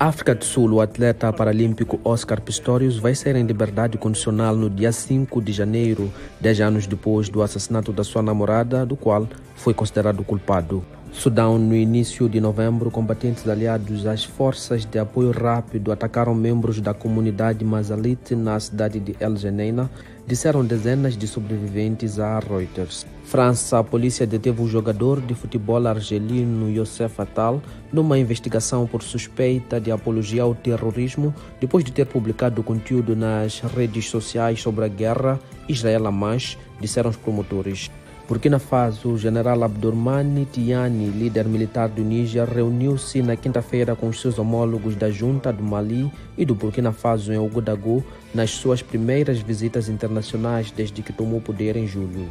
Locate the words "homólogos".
44.38-44.94